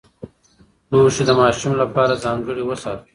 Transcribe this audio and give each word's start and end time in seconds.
لوښي 0.89 1.23
د 1.27 1.31
ماشوم 1.41 1.73
لپاره 1.81 2.21
ځانګړي 2.23 2.63
وساتئ. 2.65 3.07